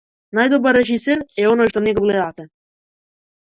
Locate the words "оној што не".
1.51-1.95